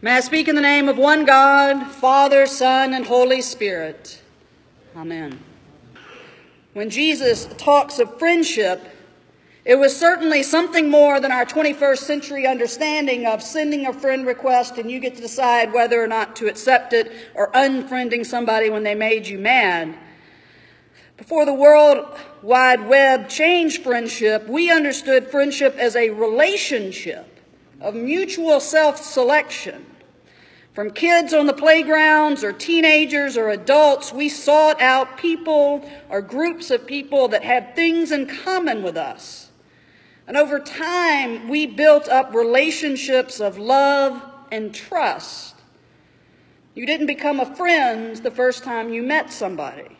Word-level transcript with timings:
May 0.00 0.12
I 0.12 0.20
speak 0.20 0.46
in 0.46 0.54
the 0.54 0.62
name 0.62 0.88
of 0.88 0.96
one 0.96 1.24
God, 1.24 1.90
Father, 1.90 2.46
Son, 2.46 2.94
and 2.94 3.04
Holy 3.04 3.42
Spirit. 3.42 4.22
Amen. 4.96 5.40
When 6.72 6.88
Jesus 6.88 7.46
talks 7.58 7.98
of 7.98 8.16
friendship, 8.16 8.80
it 9.64 9.74
was 9.74 9.98
certainly 9.98 10.44
something 10.44 10.88
more 10.88 11.18
than 11.18 11.32
our 11.32 11.44
21st 11.44 11.98
century 11.98 12.46
understanding 12.46 13.26
of 13.26 13.42
sending 13.42 13.86
a 13.86 13.92
friend 13.92 14.24
request 14.24 14.78
and 14.78 14.88
you 14.88 15.00
get 15.00 15.16
to 15.16 15.20
decide 15.20 15.72
whether 15.72 16.00
or 16.00 16.06
not 16.06 16.36
to 16.36 16.46
accept 16.46 16.92
it 16.92 17.10
or 17.34 17.50
unfriending 17.50 18.24
somebody 18.24 18.70
when 18.70 18.84
they 18.84 18.94
made 18.94 19.26
you 19.26 19.36
mad. 19.36 19.98
Before 21.16 21.44
the 21.44 21.52
World 21.52 22.06
Wide 22.40 22.86
Web 22.86 23.28
changed 23.28 23.82
friendship, 23.82 24.46
we 24.46 24.70
understood 24.70 25.26
friendship 25.26 25.74
as 25.76 25.96
a 25.96 26.10
relationship 26.10 27.27
of 27.80 27.94
mutual 27.94 28.60
self 28.60 29.02
selection. 29.02 29.86
From 30.74 30.92
kids 30.92 31.34
on 31.34 31.46
the 31.46 31.52
playgrounds 31.52 32.44
or 32.44 32.52
teenagers 32.52 33.36
or 33.36 33.48
adults, 33.48 34.12
we 34.12 34.28
sought 34.28 34.80
out 34.80 35.18
people 35.18 35.90
or 36.08 36.22
groups 36.22 36.70
of 36.70 36.86
people 36.86 37.26
that 37.28 37.42
had 37.42 37.74
things 37.74 38.12
in 38.12 38.26
common 38.26 38.84
with 38.84 38.96
us. 38.96 39.50
And 40.28 40.36
over 40.36 40.60
time, 40.60 41.48
we 41.48 41.66
built 41.66 42.08
up 42.08 42.32
relationships 42.32 43.40
of 43.40 43.58
love 43.58 44.22
and 44.52 44.72
trust. 44.72 45.56
You 46.76 46.86
didn't 46.86 47.06
become 47.06 47.40
a 47.40 47.56
friend 47.56 48.14
the 48.14 48.30
first 48.30 48.62
time 48.62 48.92
you 48.92 49.02
met 49.02 49.32
somebody. 49.32 49.97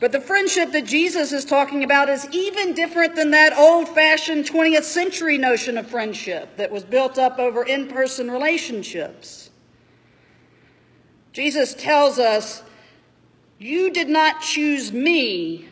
But 0.00 0.12
the 0.12 0.20
friendship 0.20 0.72
that 0.72 0.86
Jesus 0.86 1.30
is 1.30 1.44
talking 1.44 1.84
about 1.84 2.08
is 2.08 2.26
even 2.32 2.72
different 2.72 3.16
than 3.16 3.32
that 3.32 3.56
old 3.56 3.86
fashioned 3.86 4.46
20th 4.46 4.84
century 4.84 5.36
notion 5.36 5.76
of 5.76 5.86
friendship 5.88 6.56
that 6.56 6.70
was 6.70 6.84
built 6.84 7.18
up 7.18 7.38
over 7.38 7.62
in 7.62 7.86
person 7.86 8.30
relationships. 8.30 9.50
Jesus 11.34 11.74
tells 11.74 12.18
us, 12.18 12.62
You 13.58 13.90
did 13.90 14.08
not 14.08 14.40
choose 14.40 14.90
me, 14.90 15.68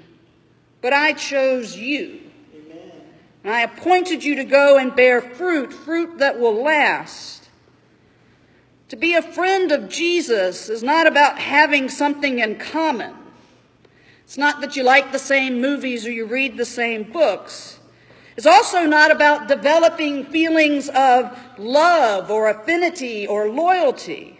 but 0.82 0.92
I 0.92 1.14
chose 1.14 1.74
you. 1.74 2.20
Amen. 2.54 2.92
And 3.44 3.54
I 3.54 3.62
appointed 3.62 4.22
you 4.22 4.34
to 4.34 4.44
go 4.44 4.76
and 4.76 4.94
bear 4.94 5.22
fruit, 5.22 5.72
fruit 5.72 6.18
that 6.18 6.38
will 6.38 6.62
last. 6.62 7.48
To 8.90 8.96
be 8.96 9.14
a 9.14 9.22
friend 9.22 9.72
of 9.72 9.88
Jesus 9.88 10.68
is 10.68 10.82
not 10.82 11.06
about 11.06 11.38
having 11.38 11.88
something 11.88 12.40
in 12.40 12.56
common. 12.56 13.14
It's 14.28 14.36
not 14.36 14.60
that 14.60 14.76
you 14.76 14.82
like 14.82 15.10
the 15.10 15.18
same 15.18 15.58
movies 15.58 16.04
or 16.06 16.10
you 16.10 16.26
read 16.26 16.58
the 16.58 16.66
same 16.66 17.04
books. 17.04 17.78
It's 18.36 18.44
also 18.44 18.84
not 18.84 19.10
about 19.10 19.48
developing 19.48 20.26
feelings 20.26 20.90
of 20.90 21.34
love 21.56 22.30
or 22.30 22.50
affinity 22.50 23.26
or 23.26 23.48
loyalty. 23.48 24.38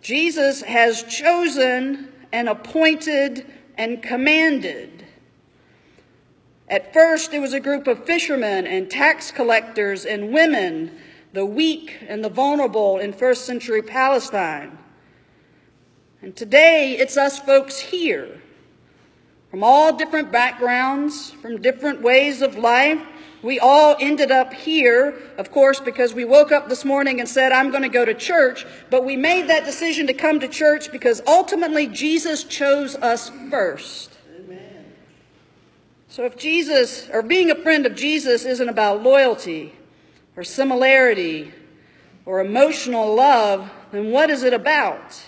Jesus 0.00 0.62
has 0.62 1.02
chosen 1.02 2.12
and 2.30 2.48
appointed 2.48 3.52
and 3.76 4.00
commanded. 4.00 5.04
At 6.68 6.92
first, 6.92 7.34
it 7.34 7.40
was 7.40 7.52
a 7.52 7.58
group 7.58 7.88
of 7.88 8.04
fishermen 8.04 8.64
and 8.64 8.88
tax 8.88 9.32
collectors 9.32 10.04
and 10.04 10.32
women, 10.32 10.96
the 11.32 11.44
weak 11.44 11.96
and 12.06 12.22
the 12.22 12.28
vulnerable 12.28 12.98
in 12.98 13.12
first 13.12 13.44
century 13.44 13.82
Palestine. 13.82 14.78
And 16.26 16.34
today, 16.34 16.96
it's 16.98 17.16
us 17.16 17.38
folks 17.38 17.78
here, 17.78 18.42
from 19.48 19.62
all 19.62 19.96
different 19.96 20.32
backgrounds, 20.32 21.30
from 21.30 21.62
different 21.62 22.02
ways 22.02 22.42
of 22.42 22.58
life. 22.58 23.00
We 23.44 23.60
all 23.60 23.94
ended 24.00 24.32
up 24.32 24.52
here, 24.52 25.22
of 25.38 25.52
course, 25.52 25.78
because 25.78 26.14
we 26.14 26.24
woke 26.24 26.50
up 26.50 26.68
this 26.68 26.84
morning 26.84 27.20
and 27.20 27.28
said, 27.28 27.52
I'm 27.52 27.70
going 27.70 27.84
to 27.84 27.88
go 27.88 28.04
to 28.04 28.12
church. 28.12 28.66
But 28.90 29.04
we 29.04 29.16
made 29.16 29.46
that 29.50 29.64
decision 29.64 30.08
to 30.08 30.14
come 30.14 30.40
to 30.40 30.48
church 30.48 30.90
because 30.90 31.22
ultimately 31.28 31.86
Jesus 31.86 32.42
chose 32.42 32.96
us 32.96 33.30
first. 33.48 34.10
Amen. 34.36 34.84
So 36.08 36.24
if 36.24 36.36
Jesus, 36.36 37.08
or 37.12 37.22
being 37.22 37.52
a 37.52 37.54
friend 37.54 37.86
of 37.86 37.94
Jesus, 37.94 38.44
isn't 38.44 38.68
about 38.68 39.00
loyalty 39.00 39.76
or 40.36 40.42
similarity 40.42 41.52
or 42.24 42.40
emotional 42.40 43.14
love, 43.14 43.70
then 43.92 44.10
what 44.10 44.28
is 44.28 44.42
it 44.42 44.52
about? 44.52 45.22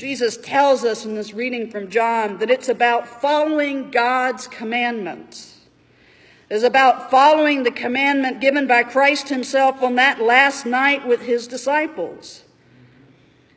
Jesus 0.00 0.38
tells 0.38 0.82
us 0.82 1.04
in 1.04 1.14
this 1.14 1.34
reading 1.34 1.70
from 1.70 1.90
John 1.90 2.38
that 2.38 2.50
it's 2.50 2.70
about 2.70 3.06
following 3.06 3.90
God's 3.90 4.48
commandments. 4.48 5.58
It's 6.48 6.64
about 6.64 7.10
following 7.10 7.64
the 7.64 7.70
commandment 7.70 8.40
given 8.40 8.66
by 8.66 8.82
Christ 8.82 9.28
himself 9.28 9.82
on 9.82 9.96
that 9.96 10.18
last 10.18 10.64
night 10.64 11.06
with 11.06 11.20
his 11.20 11.46
disciples. 11.46 12.44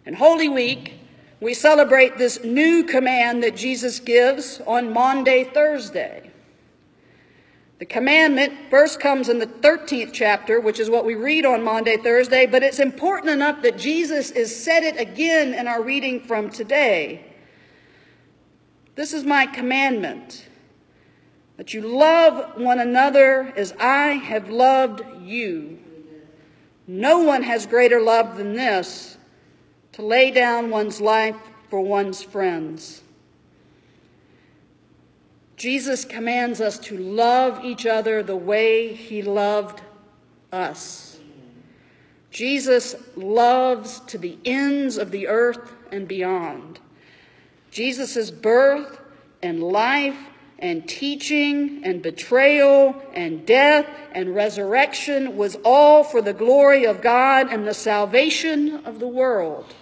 In 0.06 0.16
Holy 0.16 0.50
Week, 0.50 0.96
we 1.40 1.54
celebrate 1.54 2.18
this 2.18 2.44
new 2.44 2.84
command 2.84 3.42
that 3.42 3.56
Jesus 3.56 4.02
gives 4.02 4.60
on 4.68 4.92
Maundy, 4.92 5.46
Thursday. 5.46 6.23
The 7.80 7.86
commandment 7.86 8.54
first 8.70 9.00
comes 9.00 9.30
in 9.30 9.40
the 9.40 9.48
13th 9.48 10.12
chapter, 10.14 10.60
which 10.60 10.80
is 10.80 10.90
what 10.90 11.06
we 11.06 11.16
read 11.16 11.46
on 11.46 11.64
Maundy, 11.64 11.98
Thursday, 11.98 12.46
but 12.46 12.64
it's 12.64 12.80
important 12.80 13.32
enough 13.32 13.62
that 13.64 13.78
Jesus 13.78 14.32
is 14.32 14.56
said 14.56 14.84
it 14.84 15.00
again 15.00 15.54
in 15.54 15.68
our 15.68 15.82
reading 15.82 16.22
from 16.22 16.50
today. 16.50 17.26
This 18.96 19.12
is 19.12 19.24
my 19.24 19.48
commandment 19.48 20.48
that 21.58 21.74
you 21.74 21.82
love 21.82 22.58
one 22.58 22.80
another 22.80 23.54
as 23.56 23.74
I 23.80 24.14
have 24.14 24.50
loved 24.50 25.02
you. 25.22 25.80
No 26.86 27.20
one 27.20 27.44
has 27.44 27.66
greater 27.66 28.02
love 28.02 28.38
than 28.38 28.54
this 28.54 29.18
to 29.94 30.02
lay 30.02 30.32
down 30.32 30.70
one's 30.70 31.00
life 31.00 31.38
for 31.70 31.82
one's 31.82 32.22
friends. 32.22 33.02
Jesus 35.64 36.04
commands 36.04 36.60
us 36.60 36.78
to 36.78 36.98
love 36.98 37.64
each 37.64 37.86
other 37.86 38.22
the 38.22 38.36
way 38.36 38.94
he 38.94 39.22
loved 39.22 39.82
us. 40.52 41.18
Jesus 42.32 42.98
loves 43.16 44.02
to 44.08 44.18
the 44.18 44.38
ends 44.44 44.98
of 44.98 45.10
the 45.10 45.30
earth 45.30 45.72
and 45.90 46.06
beyond. 46.06 46.82
Jesus' 47.72 48.30
birth 48.30 49.00
and 49.42 49.64
life 49.64 50.18
and 50.60 50.86
teaching 50.86 51.80
and 51.86 52.02
betrayal 52.02 53.02
and 53.14 53.46
death 53.46 53.88
and 54.12 54.36
resurrection 54.36 55.38
was 55.38 55.56
all 55.64 56.04
for 56.04 56.22
the 56.22 56.34
glory 56.34 56.86
of 56.86 57.02
God 57.02 57.48
and 57.50 57.66
the 57.66 57.74
salvation 57.74 58.86
of 58.86 59.00
the 59.00 59.08
world. 59.08 59.74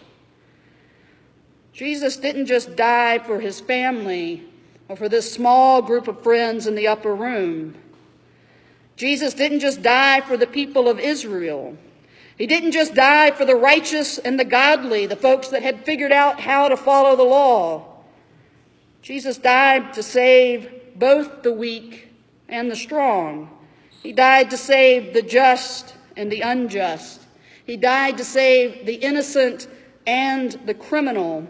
Jesus 1.74 2.18
didn't 2.18 2.46
just 2.46 2.76
die 2.76 3.18
for 3.18 3.40
his 3.40 3.60
family 3.60 4.48
or 4.92 4.98
for 4.98 5.08
this 5.08 5.32
small 5.32 5.82
group 5.82 6.10
of 6.10 6.22
friends 6.22 6.68
in 6.68 6.76
the 6.76 6.86
upper 6.90 7.16
room. 7.16 7.74
Jesus 8.98 9.34
didn't 9.34 9.62
just 9.62 9.82
die 9.82 10.20
for 10.20 10.36
the 10.36 10.46
people 10.46 10.90
of 10.90 11.00
Israel. 11.00 11.78
He 12.38 12.46
didn't 12.46 12.74
just 12.74 12.94
die 12.94 13.32
for 13.32 13.46
the 13.46 13.56
righteous 13.56 14.18
and 14.18 14.38
the 14.38 14.44
godly, 14.44 15.06
the 15.06 15.16
folks 15.16 15.48
that 15.48 15.64
had 15.64 15.86
figured 15.86 16.12
out 16.12 16.42
how 16.42 16.68
to 16.68 16.76
follow 16.76 17.16
the 17.16 17.24
law. 17.24 17.86
Jesus 19.02 19.38
died 19.38 19.94
to 19.94 20.04
save 20.04 20.70
both 20.98 21.42
the 21.42 21.54
weak 21.54 22.10
and 22.50 22.70
the 22.70 22.76
strong. 22.76 23.50
He 24.04 24.12
died 24.12 24.50
to 24.50 24.58
save 24.58 25.14
the 25.14 25.22
just 25.22 25.96
and 26.18 26.30
the 26.30 26.42
unjust. 26.42 27.22
He 27.66 27.78
died 27.78 28.18
to 28.18 28.26
save 28.26 28.86
the 28.86 28.96
innocent 28.96 29.70
and 30.06 30.52
the 30.66 30.74
criminal. 30.74 31.48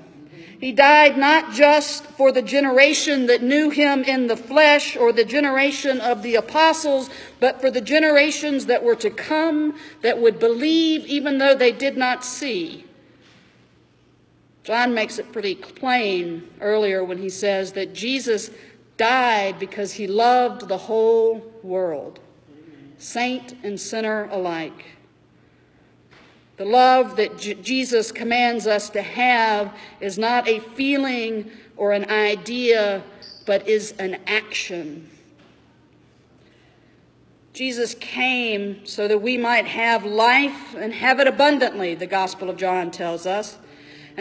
He 0.61 0.71
died 0.71 1.17
not 1.17 1.53
just 1.53 2.05
for 2.05 2.31
the 2.31 2.43
generation 2.43 3.25
that 3.25 3.41
knew 3.41 3.71
him 3.71 4.03
in 4.03 4.27
the 4.27 4.37
flesh 4.37 4.95
or 4.95 5.11
the 5.11 5.25
generation 5.25 5.99
of 5.99 6.21
the 6.21 6.35
apostles, 6.35 7.09
but 7.39 7.59
for 7.59 7.71
the 7.71 7.81
generations 7.81 8.67
that 8.67 8.83
were 8.83 8.95
to 8.97 9.09
come 9.09 9.75
that 10.03 10.21
would 10.21 10.37
believe 10.37 11.03
even 11.07 11.39
though 11.39 11.55
they 11.55 11.71
did 11.71 11.97
not 11.97 12.23
see. 12.23 12.85
John 14.63 14.93
makes 14.93 15.17
it 15.17 15.31
pretty 15.31 15.55
plain 15.55 16.47
earlier 16.61 17.03
when 17.03 17.17
he 17.17 17.29
says 17.29 17.71
that 17.71 17.93
Jesus 17.93 18.51
died 18.97 19.57
because 19.57 19.93
he 19.93 20.05
loved 20.05 20.67
the 20.67 20.77
whole 20.77 21.39
world, 21.63 22.19
saint 22.99 23.55
and 23.63 23.79
sinner 23.79 24.29
alike. 24.31 24.85
The 26.61 26.67
love 26.67 27.15
that 27.15 27.39
J- 27.39 27.55
Jesus 27.55 28.11
commands 28.11 28.67
us 28.67 28.91
to 28.91 29.01
have 29.01 29.75
is 29.99 30.19
not 30.19 30.47
a 30.47 30.59
feeling 30.59 31.49
or 31.75 31.91
an 31.91 32.07
idea, 32.11 33.01
but 33.47 33.67
is 33.67 33.93
an 33.93 34.19
action. 34.27 35.09
Jesus 37.53 37.95
came 37.95 38.85
so 38.85 39.07
that 39.07 39.23
we 39.23 39.39
might 39.39 39.65
have 39.65 40.05
life 40.05 40.75
and 40.75 40.93
have 40.93 41.19
it 41.19 41.25
abundantly, 41.25 41.95
the 41.95 42.05
Gospel 42.05 42.47
of 42.47 42.57
John 42.57 42.91
tells 42.91 43.25
us. 43.25 43.57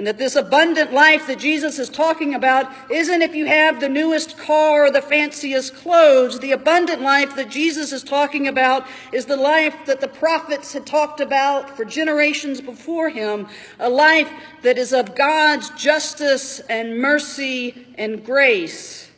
And 0.00 0.06
that 0.06 0.16
this 0.16 0.34
abundant 0.34 0.94
life 0.94 1.26
that 1.26 1.38
Jesus 1.38 1.78
is 1.78 1.90
talking 1.90 2.34
about 2.34 2.72
isn't 2.90 3.20
if 3.20 3.34
you 3.34 3.44
have 3.44 3.80
the 3.80 3.88
newest 3.90 4.38
car 4.38 4.86
or 4.86 4.90
the 4.90 5.02
fanciest 5.02 5.74
clothes. 5.74 6.40
The 6.40 6.52
abundant 6.52 7.02
life 7.02 7.36
that 7.36 7.50
Jesus 7.50 7.92
is 7.92 8.02
talking 8.02 8.48
about 8.48 8.86
is 9.12 9.26
the 9.26 9.36
life 9.36 9.76
that 9.84 10.00
the 10.00 10.08
prophets 10.08 10.72
had 10.72 10.86
talked 10.86 11.20
about 11.20 11.76
for 11.76 11.84
generations 11.84 12.62
before 12.62 13.10
him. 13.10 13.46
A 13.78 13.90
life 13.90 14.32
that 14.62 14.78
is 14.78 14.94
of 14.94 15.14
God's 15.14 15.68
justice 15.76 16.60
and 16.60 16.96
mercy 16.96 17.86
and 17.98 18.24
grace. 18.24 19.10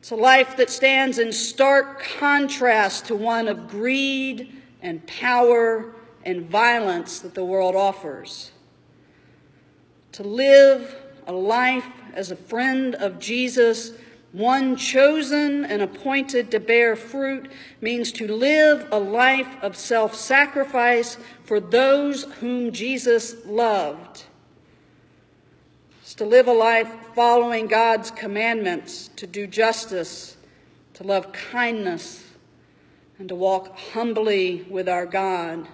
It's 0.00 0.10
a 0.10 0.16
life 0.16 0.56
that 0.56 0.70
stands 0.70 1.20
in 1.20 1.32
stark 1.32 2.02
contrast 2.18 3.04
to 3.04 3.14
one 3.14 3.46
of 3.46 3.68
greed 3.68 4.60
and 4.82 5.06
power 5.06 5.94
and 6.24 6.50
violence 6.50 7.20
that 7.20 7.34
the 7.34 7.44
world 7.44 7.76
offers. 7.76 8.50
To 10.14 10.22
live 10.22 10.94
a 11.26 11.32
life 11.32 11.88
as 12.12 12.30
a 12.30 12.36
friend 12.36 12.94
of 12.94 13.18
Jesus, 13.18 13.90
one 14.30 14.76
chosen 14.76 15.64
and 15.64 15.82
appointed 15.82 16.52
to 16.52 16.60
bear 16.60 16.94
fruit, 16.94 17.50
means 17.80 18.12
to 18.12 18.32
live 18.32 18.86
a 18.92 18.98
life 18.98 19.48
of 19.60 19.76
self 19.76 20.14
sacrifice 20.14 21.18
for 21.42 21.58
those 21.58 22.24
whom 22.34 22.70
Jesus 22.70 23.44
loved. 23.44 24.22
It's 26.02 26.14
to 26.14 26.24
live 26.24 26.46
a 26.46 26.52
life 26.52 26.92
following 27.16 27.66
God's 27.66 28.12
commandments, 28.12 29.10
to 29.16 29.26
do 29.26 29.48
justice, 29.48 30.36
to 30.92 31.02
love 31.02 31.32
kindness, 31.32 32.22
and 33.18 33.28
to 33.28 33.34
walk 33.34 33.76
humbly 33.76 34.64
with 34.70 34.88
our 34.88 35.06
God. 35.06 35.66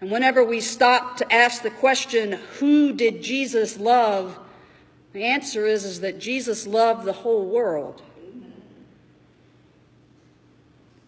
And 0.00 0.10
whenever 0.10 0.44
we 0.44 0.60
stop 0.60 1.16
to 1.16 1.32
ask 1.32 1.62
the 1.62 1.70
question, 1.70 2.32
who 2.58 2.92
did 2.92 3.22
Jesus 3.22 3.78
love? 3.78 4.38
The 5.12 5.24
answer 5.24 5.66
is, 5.66 5.84
is 5.84 6.00
that 6.02 6.20
Jesus 6.20 6.66
loved 6.66 7.04
the 7.04 7.12
whole 7.12 7.46
world. 7.46 8.02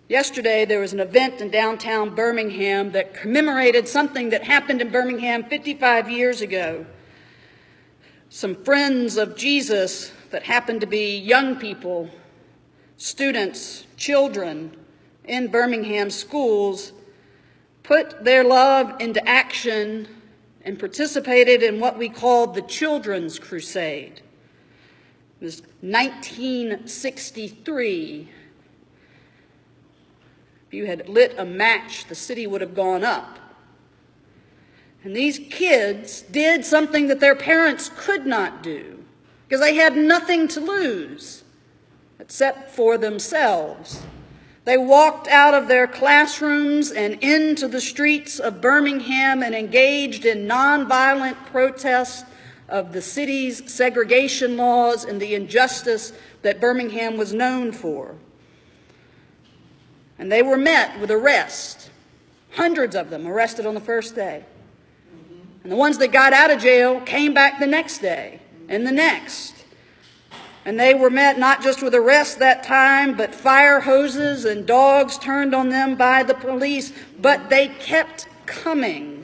Yesterday, 0.08 0.64
there 0.64 0.80
was 0.80 0.92
an 0.92 0.98
event 0.98 1.40
in 1.40 1.50
downtown 1.50 2.16
Birmingham 2.16 2.90
that 2.92 3.14
commemorated 3.14 3.86
something 3.86 4.30
that 4.30 4.42
happened 4.42 4.80
in 4.80 4.90
Birmingham 4.90 5.44
55 5.44 6.10
years 6.10 6.40
ago. 6.40 6.84
Some 8.28 8.56
friends 8.56 9.16
of 9.16 9.36
Jesus 9.36 10.10
that 10.30 10.42
happened 10.42 10.80
to 10.80 10.88
be 10.88 11.16
young 11.16 11.54
people, 11.54 12.10
students, 12.96 13.86
children 13.96 14.76
in 15.24 15.46
Birmingham 15.46 16.10
schools 16.10 16.92
put 17.82 18.24
their 18.24 18.44
love 18.44 19.00
into 19.00 19.26
action 19.28 20.08
and 20.62 20.78
participated 20.78 21.62
in 21.62 21.80
what 21.80 21.98
we 21.98 22.08
called 22.08 22.54
the 22.54 22.62
Children's 22.62 23.38
Crusade. 23.38 24.22
It 25.40 25.44
was 25.44 25.62
1963. 25.80 28.28
If 30.68 30.74
you 30.74 30.86
had 30.86 31.08
lit 31.08 31.34
a 31.38 31.44
match, 31.44 32.06
the 32.06 32.14
city 32.14 32.46
would 32.46 32.60
have 32.60 32.74
gone 32.74 33.02
up. 33.02 33.38
And 35.02 35.16
these 35.16 35.38
kids 35.38 36.22
did 36.22 36.64
something 36.64 37.08
that 37.08 37.20
their 37.20 37.34
parents 37.34 37.90
could 37.96 38.26
not 38.26 38.62
do 38.62 39.02
because 39.48 39.60
they 39.60 39.74
had 39.74 39.96
nothing 39.96 40.46
to 40.48 40.60
lose 40.60 41.42
except 42.18 42.70
for 42.70 42.98
themselves. 42.98 44.02
They 44.70 44.76
walked 44.76 45.26
out 45.26 45.52
of 45.52 45.66
their 45.66 45.88
classrooms 45.88 46.92
and 46.92 47.14
into 47.24 47.66
the 47.66 47.80
streets 47.80 48.38
of 48.38 48.60
Birmingham 48.60 49.42
and 49.42 49.52
engaged 49.52 50.24
in 50.24 50.46
nonviolent 50.46 51.34
protests 51.46 52.22
of 52.68 52.92
the 52.92 53.02
city's 53.02 53.68
segregation 53.68 54.56
laws 54.56 55.04
and 55.04 55.20
the 55.20 55.34
injustice 55.34 56.12
that 56.42 56.60
Birmingham 56.60 57.16
was 57.16 57.34
known 57.34 57.72
for. 57.72 58.14
And 60.20 60.30
they 60.30 60.40
were 60.40 60.56
met 60.56 61.00
with 61.00 61.10
arrest, 61.10 61.90
hundreds 62.52 62.94
of 62.94 63.10
them 63.10 63.26
arrested 63.26 63.66
on 63.66 63.74
the 63.74 63.80
first 63.80 64.14
day. 64.14 64.44
And 65.64 65.72
the 65.72 65.76
ones 65.76 65.98
that 65.98 66.12
got 66.12 66.32
out 66.32 66.52
of 66.52 66.60
jail 66.60 67.00
came 67.00 67.34
back 67.34 67.58
the 67.58 67.66
next 67.66 67.98
day 67.98 68.38
and 68.68 68.86
the 68.86 68.92
next. 68.92 69.59
And 70.64 70.78
they 70.78 70.92
were 70.92 71.10
met 71.10 71.38
not 71.38 71.62
just 71.62 71.82
with 71.82 71.94
arrests 71.94 72.34
that 72.36 72.62
time, 72.62 73.16
but 73.16 73.34
fire 73.34 73.80
hoses 73.80 74.44
and 74.44 74.66
dogs 74.66 75.16
turned 75.16 75.54
on 75.54 75.70
them 75.70 75.96
by 75.96 76.22
the 76.22 76.34
police. 76.34 76.92
But 77.18 77.48
they 77.48 77.68
kept 77.68 78.28
coming. 78.46 79.20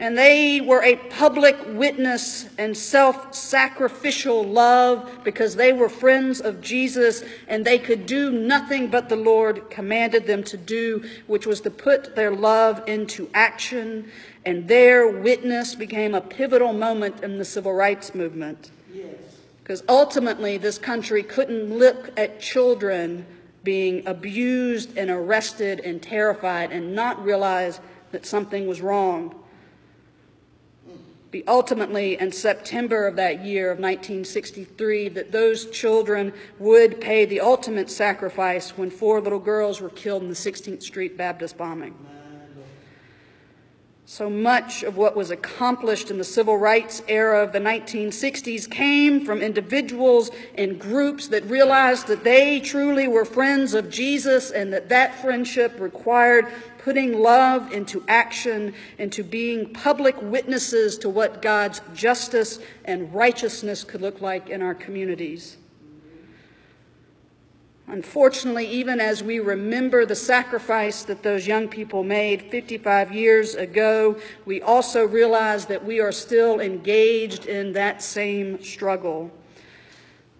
And 0.00 0.16
they 0.16 0.60
were 0.60 0.82
a 0.82 0.94
public 0.94 1.56
witness 1.66 2.48
and 2.56 2.76
self 2.76 3.34
sacrificial 3.34 4.44
love 4.44 5.10
because 5.24 5.56
they 5.56 5.72
were 5.72 5.88
friends 5.88 6.40
of 6.40 6.60
Jesus 6.60 7.24
and 7.48 7.64
they 7.64 7.80
could 7.80 8.06
do 8.06 8.30
nothing 8.30 8.88
but 8.88 9.08
the 9.08 9.16
Lord 9.16 9.68
commanded 9.70 10.26
them 10.26 10.44
to 10.44 10.56
do, 10.56 11.04
which 11.26 11.46
was 11.46 11.60
to 11.62 11.70
put 11.70 12.14
their 12.14 12.30
love 12.30 12.80
into 12.86 13.28
action. 13.34 14.08
And 14.46 14.68
their 14.68 15.08
witness 15.10 15.74
became 15.74 16.14
a 16.14 16.20
pivotal 16.20 16.72
moment 16.72 17.24
in 17.24 17.38
the 17.38 17.44
civil 17.44 17.72
rights 17.72 18.14
movement. 18.14 18.70
Because 19.68 19.84
ultimately, 19.86 20.56
this 20.56 20.78
country 20.78 21.22
couldn't 21.22 21.78
look 21.78 22.18
at 22.18 22.40
children 22.40 23.26
being 23.62 24.02
abused 24.06 24.96
and 24.96 25.10
arrested 25.10 25.80
and 25.80 26.02
terrified 26.02 26.72
and 26.72 26.94
not 26.94 27.22
realize 27.22 27.78
that 28.10 28.24
something 28.24 28.66
was 28.66 28.80
wrong. 28.80 29.34
Be 31.30 31.46
ultimately 31.46 32.18
in 32.18 32.32
September 32.32 33.06
of 33.06 33.16
that 33.16 33.44
year 33.44 33.70
of 33.70 33.76
1963 33.76 35.10
that 35.10 35.32
those 35.32 35.66
children 35.70 36.32
would 36.58 36.98
pay 36.98 37.26
the 37.26 37.40
ultimate 37.40 37.90
sacrifice 37.90 38.70
when 38.70 38.88
four 38.88 39.20
little 39.20 39.38
girls 39.38 39.82
were 39.82 39.90
killed 39.90 40.22
in 40.22 40.30
the 40.30 40.34
16th 40.34 40.82
Street 40.82 41.18
Baptist 41.18 41.58
bombing. 41.58 41.94
So 44.10 44.30
much 44.30 44.84
of 44.84 44.96
what 44.96 45.14
was 45.14 45.30
accomplished 45.30 46.10
in 46.10 46.16
the 46.16 46.24
civil 46.24 46.56
rights 46.56 47.02
era 47.08 47.42
of 47.44 47.52
the 47.52 47.58
1960s 47.58 48.68
came 48.70 49.22
from 49.22 49.42
individuals 49.42 50.30
and 50.54 50.80
groups 50.80 51.28
that 51.28 51.44
realized 51.44 52.06
that 52.06 52.24
they 52.24 52.58
truly 52.58 53.06
were 53.06 53.26
friends 53.26 53.74
of 53.74 53.90
Jesus 53.90 54.50
and 54.50 54.72
that 54.72 54.88
that 54.88 55.20
friendship 55.20 55.78
required 55.78 56.46
putting 56.78 57.18
love 57.18 57.70
into 57.70 58.02
action, 58.08 58.72
into 58.96 59.22
being 59.22 59.74
public 59.74 60.16
witnesses 60.22 60.96
to 60.96 61.10
what 61.10 61.42
God's 61.42 61.82
justice 61.92 62.60
and 62.86 63.12
righteousness 63.12 63.84
could 63.84 64.00
look 64.00 64.22
like 64.22 64.48
in 64.48 64.62
our 64.62 64.74
communities. 64.74 65.58
Unfortunately, 67.90 68.66
even 68.66 69.00
as 69.00 69.22
we 69.22 69.40
remember 69.40 70.04
the 70.04 70.14
sacrifice 70.14 71.04
that 71.04 71.22
those 71.22 71.46
young 71.46 71.68
people 71.68 72.04
made 72.04 72.42
55 72.50 73.14
years 73.14 73.54
ago, 73.54 74.16
we 74.44 74.60
also 74.60 75.06
realize 75.06 75.64
that 75.66 75.82
we 75.82 75.98
are 75.98 76.12
still 76.12 76.60
engaged 76.60 77.46
in 77.46 77.72
that 77.72 78.02
same 78.02 78.62
struggle. 78.62 79.30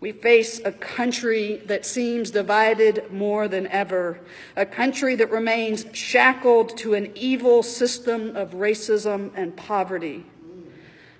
We 0.01 0.13
face 0.13 0.61
a 0.63 0.73
country 0.73 1.63
that 1.65 1.87
seems 1.87 2.31
divided 2.31 3.11
more 3.11 3.49
than 3.49 3.67
ever, 3.69 4.21
a 4.55 4.67
country 4.67 5.15
that 5.17 5.31
remains 5.31 5.87
shackled 5.93 6.77
to 6.79 6.93
an 6.93 7.11
evil 7.17 7.63
system 7.63 8.37
of 8.37 8.53
racism 8.53 9.31
and 9.35 9.57
poverty. 9.57 10.27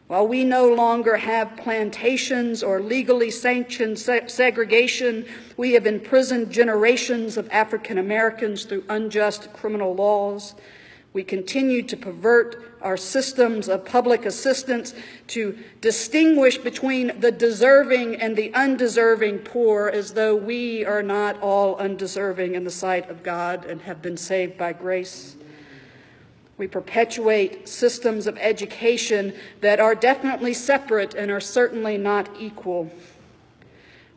While 0.09 0.27
we 0.27 0.43
no 0.43 0.67
longer 0.73 1.19
have 1.19 1.59
plantations 1.59 2.63
or 2.63 2.81
legally 2.81 3.31
sanctioned 3.31 3.99
se- 3.99 4.29
segregation, 4.29 5.27
we 5.59 5.75
have 5.75 5.87
imprisoned 5.87 6.51
generations 6.51 7.37
of 7.37 7.47
African 7.51 7.99
Americans 7.99 8.65
through 8.65 8.85
unjust 8.89 9.53
criminal 9.53 9.95
laws. 9.95 10.55
We 11.13 11.25
continue 11.25 11.83
to 11.83 11.97
pervert 11.97 12.81
our 12.81 12.97
systems 12.97 13.69
of 13.69 13.85
public 13.85 14.25
assistance 14.25 14.95
to 15.29 15.59
distinguish 15.83 16.57
between 16.57 17.21
the 17.21 17.33
deserving 17.33 18.17
and 18.17 18.35
the 18.35 18.55
undeserving 18.55 19.41
poor 19.41 19.91
as 19.93 20.15
though 20.15 20.37
we 20.37 20.87
are 20.87 21.03
not 21.03 21.39
all 21.43 21.77
undeserving 21.77 22.55
in 22.55 22.65
the 22.65 22.71
sight 22.71 23.11
of 23.11 23.23
God 23.23 23.67
and 23.67 23.83
have 23.83 24.01
been 24.01 24.17
saved 24.17 24.57
by 24.57 24.73
grace. 24.73 25.38
We 26.59 26.67
perpetuate 26.67 27.69
systems 27.69 28.27
of 28.27 28.37
education 28.37 29.33
that 29.61 29.79
are 29.79 29.95
definitely 29.95 30.55
separate 30.55 31.15
and 31.15 31.31
are 31.31 31.41
certainly 31.41 31.97
not 31.97 32.29
equal. 32.39 32.91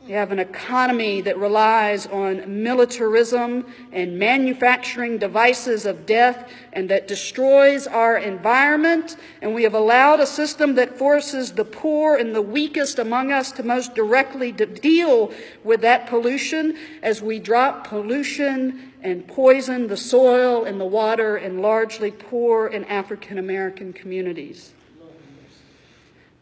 We 0.07 0.13
have 0.13 0.31
an 0.31 0.39
economy 0.39 1.21
that 1.21 1.37
relies 1.37 2.07
on 2.07 2.63
militarism 2.63 3.67
and 3.91 4.17
manufacturing 4.17 5.19
devices 5.19 5.85
of 5.85 6.07
death 6.07 6.49
and 6.73 6.89
that 6.89 7.07
destroys 7.07 7.85
our 7.85 8.17
environment. 8.17 9.15
And 9.43 9.53
we 9.53 9.61
have 9.61 9.75
allowed 9.75 10.19
a 10.19 10.25
system 10.25 10.73
that 10.75 10.97
forces 10.97 11.51
the 11.51 11.65
poor 11.65 12.15
and 12.15 12.33
the 12.33 12.41
weakest 12.41 12.97
among 12.97 13.31
us 13.31 13.51
to 13.53 13.63
most 13.63 13.93
directly 13.93 14.51
deal 14.51 15.31
with 15.63 15.81
that 15.81 16.07
pollution 16.07 16.75
as 17.03 17.21
we 17.21 17.37
drop 17.37 17.85
pollution 17.85 18.93
and 19.03 19.27
poison 19.27 19.87
the 19.87 19.97
soil 19.97 20.65
and 20.65 20.81
the 20.81 20.85
water 20.85 21.37
in 21.37 21.61
largely 21.61 22.09
poor 22.09 22.65
and 22.65 22.87
African 22.87 23.37
American 23.37 23.93
communities. 23.93 24.73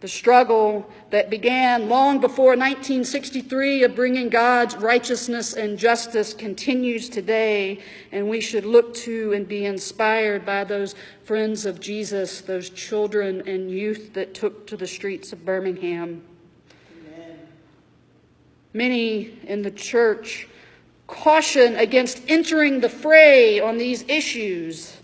The 0.01 0.07
struggle 0.07 0.89
that 1.09 1.29
began 1.29 1.89
long 1.89 2.21
before 2.21 2.51
1963 2.51 3.83
of 3.83 3.95
bringing 3.95 4.29
God's 4.29 4.77
righteousness 4.77 5.53
and 5.53 5.77
justice 5.77 6.33
continues 6.33 7.09
today, 7.09 7.79
and 8.13 8.29
we 8.29 8.39
should 8.39 8.63
look 8.63 8.93
to 8.95 9.33
and 9.33 9.45
be 9.45 9.65
inspired 9.65 10.45
by 10.45 10.63
those 10.63 10.95
friends 11.25 11.65
of 11.65 11.81
Jesus, 11.81 12.39
those 12.39 12.69
children 12.69 13.43
and 13.45 13.69
youth 13.69 14.13
that 14.13 14.33
took 14.33 14.65
to 14.67 14.77
the 14.77 14.87
streets 14.87 15.33
of 15.33 15.43
Birmingham. 15.43 16.23
Amen. 17.05 17.39
Many 18.71 19.37
in 19.43 19.63
the 19.63 19.71
church 19.71 20.47
caution 21.07 21.75
against 21.75 22.21
entering 22.29 22.79
the 22.79 22.87
fray 22.87 23.59
on 23.59 23.77
these 23.77 24.03
issues. 24.07 24.95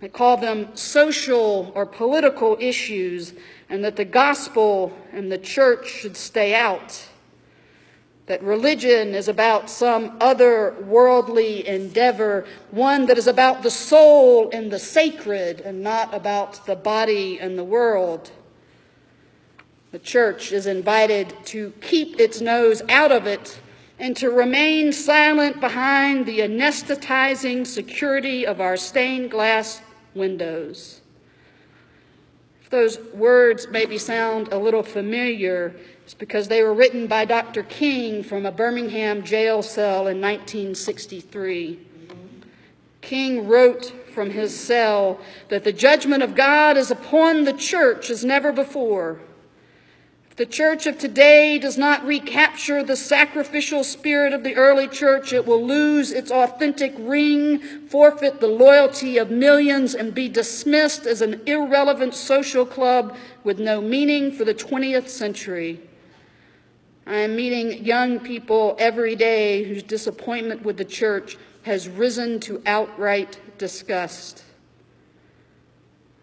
They 0.00 0.08
call 0.08 0.38
them 0.38 0.74
social 0.76 1.72
or 1.74 1.84
political 1.84 2.56
issues 2.60 3.34
and 3.68 3.84
that 3.84 3.96
the 3.96 4.04
gospel 4.04 4.96
and 5.12 5.30
the 5.30 5.38
church 5.38 5.88
should 5.88 6.16
stay 6.16 6.54
out. 6.54 7.08
That 8.26 8.42
religion 8.42 9.14
is 9.14 9.28
about 9.28 9.68
some 9.68 10.16
other 10.20 10.76
worldly 10.86 11.66
endeavor, 11.68 12.46
one 12.70 13.06
that 13.06 13.18
is 13.18 13.26
about 13.26 13.62
the 13.62 13.70
soul 13.70 14.48
and 14.50 14.70
the 14.70 14.78
sacred 14.78 15.60
and 15.60 15.82
not 15.82 16.14
about 16.14 16.64
the 16.64 16.76
body 16.76 17.38
and 17.38 17.58
the 17.58 17.64
world. 17.64 18.30
The 19.92 19.98
church 19.98 20.52
is 20.52 20.66
invited 20.66 21.34
to 21.46 21.72
keep 21.80 22.18
its 22.18 22.40
nose 22.40 22.82
out 22.88 23.12
of 23.12 23.26
it 23.26 23.60
and 23.98 24.16
to 24.16 24.30
remain 24.30 24.92
silent 24.92 25.60
behind 25.60 26.26
the 26.26 26.40
anesthetizing 26.40 27.66
security 27.66 28.46
of 28.46 28.60
our 28.60 28.76
stained 28.76 29.30
glass 29.30 29.82
windows 30.14 31.02
those 32.74 32.98
words 33.14 33.68
maybe 33.70 33.96
sound 33.96 34.48
a 34.52 34.58
little 34.58 34.82
familiar, 34.82 35.74
it's 36.02 36.12
because 36.12 36.48
they 36.48 36.62
were 36.62 36.74
written 36.74 37.06
by 37.06 37.24
Dr. 37.24 37.62
King 37.62 38.24
from 38.24 38.44
a 38.44 38.50
Birmingham 38.50 39.22
jail 39.22 39.62
cell 39.62 40.08
in 40.08 40.20
1963. 40.20 41.78
King 43.00 43.46
wrote 43.46 43.92
from 44.12 44.30
his 44.30 44.58
cell 44.58 45.20
that 45.50 45.62
the 45.62 45.72
judgment 45.72 46.24
of 46.24 46.34
God 46.34 46.76
is 46.76 46.90
upon 46.90 47.44
the 47.44 47.52
church 47.52 48.10
as 48.10 48.24
never 48.24 48.50
before. 48.50 49.20
The 50.36 50.46
church 50.46 50.88
of 50.88 50.98
today 50.98 51.60
does 51.60 51.78
not 51.78 52.04
recapture 52.04 52.82
the 52.82 52.96
sacrificial 52.96 53.84
spirit 53.84 54.32
of 54.32 54.42
the 54.42 54.56
early 54.56 54.88
church. 54.88 55.32
It 55.32 55.46
will 55.46 55.64
lose 55.64 56.10
its 56.10 56.32
authentic 56.32 56.92
ring, 56.98 57.60
forfeit 57.86 58.40
the 58.40 58.48
loyalty 58.48 59.16
of 59.16 59.30
millions, 59.30 59.94
and 59.94 60.12
be 60.12 60.28
dismissed 60.28 61.06
as 61.06 61.22
an 61.22 61.40
irrelevant 61.46 62.14
social 62.14 62.66
club 62.66 63.16
with 63.44 63.60
no 63.60 63.80
meaning 63.80 64.32
for 64.32 64.44
the 64.44 64.54
20th 64.54 65.08
century. 65.08 65.80
I 67.06 67.18
am 67.18 67.36
meeting 67.36 67.84
young 67.84 68.18
people 68.18 68.74
every 68.80 69.14
day 69.14 69.62
whose 69.62 69.84
disappointment 69.84 70.64
with 70.64 70.78
the 70.78 70.84
church 70.84 71.36
has 71.62 71.88
risen 71.88 72.40
to 72.40 72.60
outright 72.66 73.38
disgust. 73.56 74.42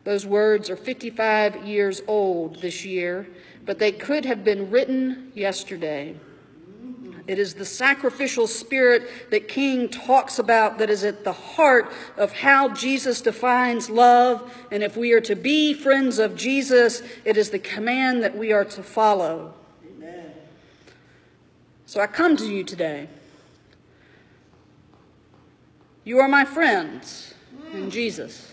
Those 0.04 0.26
words 0.26 0.70
are 0.70 0.76
55 0.76 1.66
years 1.66 2.02
old 2.08 2.62
this 2.62 2.84
year 2.84 3.28
but 3.66 3.80
they 3.80 3.92
could 3.92 4.26
have 4.26 4.44
been 4.44 4.70
written 4.72 5.32
yesterday. 5.36 6.16
It 7.28 7.38
is 7.38 7.54
the 7.54 7.66
sacrificial 7.66 8.48
spirit 8.48 9.08
that 9.30 9.48
King 9.48 9.88
talks 9.88 10.40
about 10.40 10.80
that 10.80 10.90
is 10.90 11.04
at 11.04 11.24
the 11.24 11.32
heart 11.32 11.92
of 12.18 12.34
how 12.34 12.74
Jesus 12.74 13.22
defines 13.22 13.90
love. 13.90 14.52
And 14.72 14.82
if 14.82 14.98
we 14.98 15.14
are 15.14 15.22
to 15.22 15.36
be 15.36 15.74
friends 15.74 16.18
of 16.18 16.36
Jesus, 16.36 17.04
it 17.24 17.38
is 17.38 17.52
the 17.52 17.60
command 17.60 18.24
that 18.24 18.36
we 18.36 18.52
are 18.52 18.66
to 18.66 18.82
follow. 18.82 19.54
Amen. 19.86 20.32
So 21.86 22.02
I 22.02 22.08
come 22.08 22.36
to 22.38 22.46
you 22.46 22.64
today. 22.64 23.08
You 26.04 26.20
are 26.20 26.28
my 26.28 26.44
friends 26.44 27.36
in 27.72 27.92
Jesus. 27.92 28.51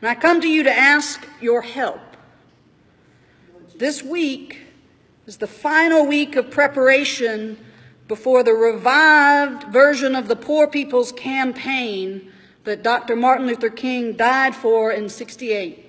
And 0.00 0.08
I 0.08 0.14
come 0.14 0.40
to 0.40 0.48
you 0.48 0.62
to 0.62 0.72
ask 0.72 1.26
your 1.40 1.62
help. 1.62 2.00
This 3.76 4.02
week 4.02 4.60
is 5.26 5.38
the 5.38 5.46
final 5.46 6.06
week 6.06 6.36
of 6.36 6.50
preparation 6.50 7.58
before 8.06 8.42
the 8.42 8.54
revived 8.54 9.64
version 9.64 10.14
of 10.14 10.28
the 10.28 10.36
Poor 10.36 10.66
People's 10.66 11.12
Campaign 11.12 12.32
that 12.64 12.82
Dr. 12.82 13.16
Martin 13.16 13.46
Luther 13.46 13.70
King 13.70 14.14
died 14.14 14.54
for 14.54 14.92
in 14.92 15.08
68. 15.08 15.84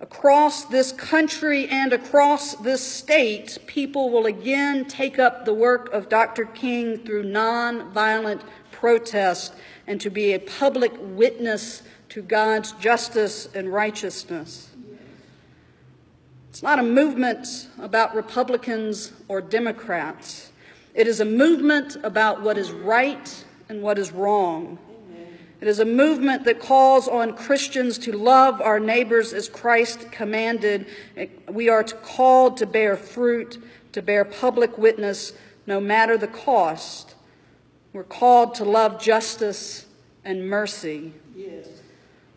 Across 0.00 0.66
this 0.66 0.92
country 0.92 1.66
and 1.68 1.92
across 1.92 2.54
this 2.56 2.84
state, 2.86 3.58
people 3.66 4.10
will 4.10 4.26
again 4.26 4.84
take 4.84 5.18
up 5.18 5.44
the 5.44 5.54
work 5.54 5.92
of 5.92 6.08
Dr. 6.08 6.44
King 6.44 6.98
through 6.98 7.24
nonviolent 7.24 8.42
protest 8.70 9.54
and 9.86 10.00
to 10.00 10.10
be 10.10 10.34
a 10.34 10.38
public 10.38 10.92
witness 11.00 11.82
to 12.10 12.22
God's 12.22 12.72
justice 12.72 13.48
and 13.54 13.72
righteousness. 13.72 14.70
It's 16.50 16.62
not 16.62 16.78
a 16.78 16.82
movement 16.82 17.68
about 17.78 18.14
Republicans 18.14 19.12
or 19.28 19.40
Democrats. 19.40 20.50
It 20.94 21.06
is 21.06 21.20
a 21.20 21.24
movement 21.24 21.96
about 22.02 22.42
what 22.42 22.58
is 22.58 22.72
right 22.72 23.44
and 23.68 23.82
what 23.82 23.98
is 23.98 24.10
wrong. 24.10 24.78
It 25.60 25.66
is 25.66 25.80
a 25.80 25.84
movement 25.84 26.44
that 26.44 26.60
calls 26.60 27.08
on 27.08 27.36
Christians 27.36 27.98
to 27.98 28.12
love 28.12 28.60
our 28.60 28.78
neighbors 28.78 29.32
as 29.32 29.48
Christ 29.48 30.10
commanded. 30.12 30.86
We 31.48 31.68
are 31.68 31.82
called 31.82 32.56
to 32.58 32.66
bear 32.66 32.96
fruit, 32.96 33.58
to 33.92 34.00
bear 34.00 34.24
public 34.24 34.78
witness, 34.78 35.32
no 35.66 35.80
matter 35.80 36.16
the 36.16 36.28
cost. 36.28 37.16
We're 37.92 38.04
called 38.04 38.54
to 38.56 38.64
love 38.64 39.00
justice 39.00 39.86
and 40.24 40.48
mercy. 40.48 41.12
Yes. 41.34 41.66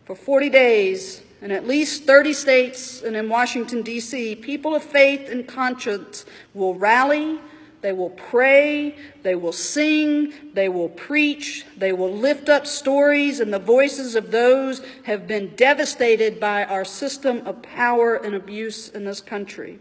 For 0.04 0.16
40 0.16 0.50
days, 0.50 1.22
in 1.40 1.50
at 1.50 1.66
least 1.66 2.04
30 2.04 2.32
states 2.32 3.02
and 3.02 3.16
in 3.16 3.28
Washington, 3.28 3.82
D.C., 3.82 4.36
people 4.36 4.74
of 4.74 4.82
faith 4.82 5.28
and 5.28 5.46
conscience 5.46 6.24
will 6.54 6.74
rally, 6.74 7.38
they 7.82 7.92
will 7.92 8.10
pray, 8.10 8.96
they 9.22 9.34
will 9.34 9.52
sing, 9.52 10.32
they 10.54 10.68
will 10.68 10.88
preach, 10.88 11.66
they 11.76 11.92
will 11.92 12.12
lift 12.12 12.48
up 12.48 12.64
stories 12.64 13.40
and 13.40 13.52
the 13.52 13.58
voices 13.58 14.14
of 14.14 14.30
those 14.30 14.82
have 15.02 15.26
been 15.26 15.54
devastated 15.56 16.38
by 16.38 16.64
our 16.64 16.84
system 16.84 17.44
of 17.44 17.60
power 17.62 18.14
and 18.14 18.36
abuse 18.36 18.88
in 18.88 19.04
this 19.04 19.20
country. 19.20 19.80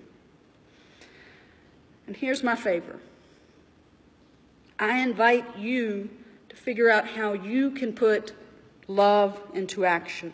And 2.07 2.15
here's 2.15 2.43
my 2.43 2.55
favor 2.55 2.99
I 4.79 4.97
invite 4.97 5.57
you 5.57 6.09
to 6.49 6.55
figure 6.55 6.89
out 6.89 7.07
how 7.07 7.33
you 7.33 7.69
can 7.69 7.93
put 7.93 8.33
love 8.95 9.41
into 9.53 9.85
action. 9.85 10.33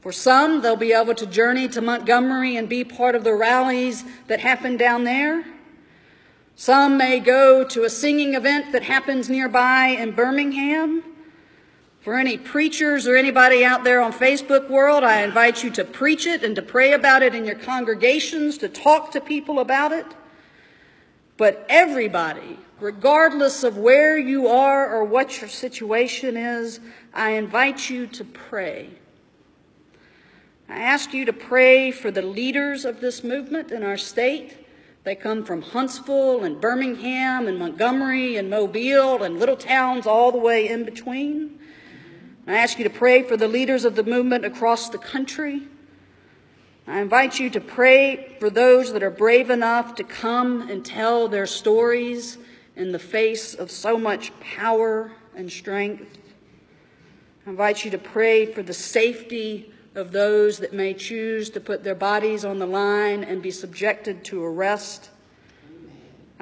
For 0.00 0.12
some, 0.12 0.62
they'll 0.62 0.76
be 0.76 0.92
able 0.92 1.14
to 1.14 1.26
journey 1.26 1.68
to 1.68 1.80
Montgomery 1.80 2.56
and 2.56 2.68
be 2.68 2.82
part 2.82 3.14
of 3.14 3.22
the 3.22 3.34
rallies 3.34 4.04
that 4.26 4.40
happen 4.40 4.76
down 4.76 5.04
there. 5.04 5.44
Some 6.56 6.96
may 6.96 7.20
go 7.20 7.64
to 7.64 7.84
a 7.84 7.90
singing 7.90 8.34
event 8.34 8.72
that 8.72 8.82
happens 8.82 9.30
nearby 9.30 9.86
in 9.88 10.12
Birmingham. 10.12 11.04
For 12.00 12.18
any 12.18 12.36
preachers 12.36 13.06
or 13.06 13.14
anybody 13.14 13.64
out 13.64 13.84
there 13.84 14.00
on 14.00 14.12
Facebook 14.12 14.68
world, 14.68 15.04
I 15.04 15.22
invite 15.22 15.62
you 15.62 15.70
to 15.70 15.84
preach 15.84 16.26
it 16.26 16.42
and 16.42 16.56
to 16.56 16.62
pray 16.62 16.92
about 16.92 17.22
it 17.22 17.32
in 17.32 17.44
your 17.44 17.54
congregations, 17.54 18.58
to 18.58 18.68
talk 18.68 19.12
to 19.12 19.20
people 19.20 19.60
about 19.60 19.92
it. 19.92 20.06
But 21.36 21.64
everybody, 21.68 22.58
regardless 22.82 23.62
of 23.62 23.78
where 23.78 24.18
you 24.18 24.48
are 24.48 24.92
or 24.92 25.04
what 25.04 25.40
your 25.40 25.48
situation 25.48 26.36
is, 26.36 26.80
I 27.14 27.30
invite 27.30 27.88
you 27.88 28.08
to 28.08 28.24
pray. 28.24 28.90
I 30.68 30.78
ask 30.78 31.14
you 31.14 31.24
to 31.26 31.32
pray 31.32 31.92
for 31.92 32.10
the 32.10 32.22
leaders 32.22 32.84
of 32.84 33.00
this 33.00 33.22
movement 33.22 33.70
in 33.70 33.84
our 33.84 33.96
state. 33.96 34.66
They 35.04 35.14
come 35.14 35.44
from 35.44 35.62
Huntsville 35.62 36.42
and 36.42 36.60
Birmingham 36.60 37.46
and 37.46 37.58
Montgomery 37.58 38.36
and 38.36 38.50
Mobile 38.50 39.22
and 39.22 39.38
little 39.38 39.56
towns 39.56 40.06
all 40.06 40.32
the 40.32 40.38
way 40.38 40.68
in 40.68 40.84
between. 40.84 41.60
I 42.46 42.54
ask 42.54 42.78
you 42.78 42.84
to 42.84 42.90
pray 42.90 43.22
for 43.22 43.36
the 43.36 43.48
leaders 43.48 43.84
of 43.84 43.94
the 43.94 44.02
movement 44.02 44.44
across 44.44 44.88
the 44.88 44.98
country. 44.98 45.62
I 46.88 47.00
invite 47.00 47.38
you 47.38 47.48
to 47.50 47.60
pray 47.60 48.36
for 48.40 48.50
those 48.50 48.92
that 48.92 49.04
are 49.04 49.10
brave 49.10 49.50
enough 49.50 49.94
to 49.96 50.04
come 50.04 50.68
and 50.68 50.84
tell 50.84 51.28
their 51.28 51.46
stories 51.46 52.38
in 52.76 52.92
the 52.92 52.98
face 52.98 53.54
of 53.54 53.70
so 53.70 53.98
much 53.98 54.32
power 54.40 55.12
and 55.34 55.50
strength. 55.50 56.18
I 57.46 57.50
invite 57.50 57.84
you 57.84 57.90
to 57.90 57.98
pray 57.98 58.46
for 58.46 58.62
the 58.62 58.74
safety 58.74 59.72
of 59.94 60.12
those 60.12 60.58
that 60.58 60.72
may 60.72 60.94
choose 60.94 61.50
to 61.50 61.60
put 61.60 61.84
their 61.84 61.94
bodies 61.94 62.44
on 62.44 62.58
the 62.58 62.66
line 62.66 63.24
and 63.24 63.42
be 63.42 63.50
subjected 63.50 64.24
to 64.24 64.42
arrest. 64.44 65.10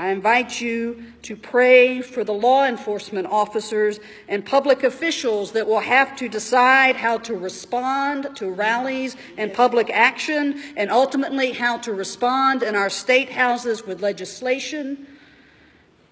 I 0.01 0.09
invite 0.09 0.63
you 0.63 1.05
to 1.23 1.37
pray 1.37 2.01
for 2.01 2.25
the 2.25 2.33
law 2.33 2.65
enforcement 2.65 3.27
officers 3.27 4.01
and 4.29 4.47
public 4.47 4.83
officials 4.83 5.53
that 5.53 5.67
will 5.67 5.81
have 5.81 6.17
to 6.17 6.29
decide 6.29 6.97
how 6.97 7.19
to 7.19 7.37
respond 7.37 8.35
to 8.37 8.51
rallies 8.51 9.17
and 9.37 9.53
public 9.53 9.91
action, 9.91 10.59
and 10.77 10.91
ultimately 10.91 11.53
how 11.53 11.77
to 11.79 11.93
respond 11.93 12.63
in 12.63 12.75
our 12.77 12.89
state 12.89 13.31
houses 13.31 13.85
with 13.85 14.01
legislation. 14.01 15.07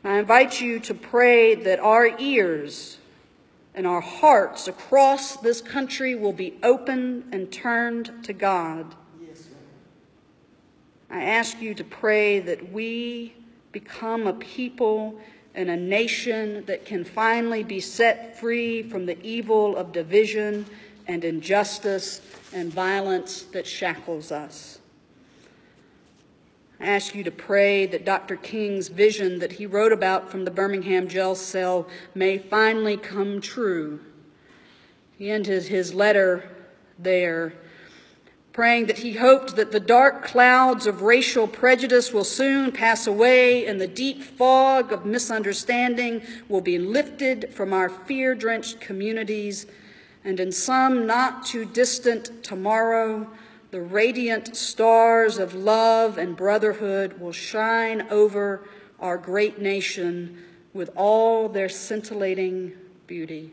I 0.04 0.18
invite 0.18 0.60
you 0.60 0.78
to 0.80 0.94
pray 0.94 1.54
that 1.56 1.80
our 1.80 2.18
ears 2.18 2.98
and 3.74 3.86
our 3.86 4.00
hearts 4.00 4.68
across 4.68 5.36
this 5.36 5.60
country 5.60 6.14
will 6.14 6.32
be 6.32 6.56
open 6.62 7.24
and 7.32 7.50
turned 7.50 8.24
to 8.24 8.32
God. 8.32 8.94
I 11.10 11.22
ask 11.22 11.60
you 11.60 11.74
to 11.74 11.84
pray 11.84 12.38
that 12.40 12.70
we 12.70 13.34
become 13.72 14.26
a 14.26 14.34
people 14.34 15.20
and 15.54 15.70
a 15.70 15.76
nation 15.76 16.64
that 16.66 16.84
can 16.84 17.04
finally 17.04 17.64
be 17.64 17.80
set 17.80 18.38
free 18.38 18.82
from 18.82 19.06
the 19.06 19.20
evil 19.26 19.76
of 19.76 19.92
division 19.92 20.66
and 21.06 21.24
injustice 21.24 22.20
and 22.52 22.72
violence 22.72 23.42
that 23.42 23.66
shackles 23.66 24.30
us. 24.30 24.77
I 26.80 26.86
ask 26.86 27.14
you 27.14 27.24
to 27.24 27.30
pray 27.30 27.86
that 27.86 28.04
Dr. 28.04 28.36
King's 28.36 28.88
vision 28.88 29.38
that 29.40 29.52
he 29.52 29.66
wrote 29.66 29.92
about 29.92 30.30
from 30.30 30.44
the 30.44 30.50
Birmingham 30.50 31.08
jail 31.08 31.34
cell 31.34 31.88
may 32.14 32.38
finally 32.38 32.96
come 32.96 33.40
true. 33.40 34.00
He 35.16 35.30
ended 35.30 35.64
his 35.64 35.92
letter 35.94 36.48
there 36.98 37.52
praying 38.58 38.86
that 38.86 38.98
he 38.98 39.12
hoped 39.12 39.54
that 39.54 39.70
the 39.70 39.78
dark 39.78 40.24
clouds 40.24 40.84
of 40.84 41.02
racial 41.02 41.46
prejudice 41.46 42.12
will 42.12 42.24
soon 42.24 42.72
pass 42.72 43.06
away 43.06 43.64
and 43.64 43.80
the 43.80 43.86
deep 43.86 44.20
fog 44.20 44.92
of 44.92 45.06
misunderstanding 45.06 46.20
will 46.48 46.60
be 46.60 46.76
lifted 46.76 47.54
from 47.54 47.72
our 47.72 47.88
fear 47.88 48.34
drenched 48.34 48.80
communities. 48.80 49.66
And 50.24 50.40
in 50.40 50.50
some 50.50 51.06
not 51.06 51.46
too 51.46 51.66
distant 51.66 52.42
tomorrow, 52.42 53.30
the 53.70 53.80
radiant 53.80 54.56
stars 54.56 55.38
of 55.38 55.54
love 55.54 56.16
and 56.16 56.36
brotherhood 56.36 57.20
will 57.20 57.32
shine 57.32 58.06
over 58.10 58.64
our 58.98 59.18
great 59.18 59.60
nation 59.60 60.42
with 60.72 60.90
all 60.96 61.48
their 61.48 61.68
scintillating 61.68 62.72
beauty. 63.06 63.52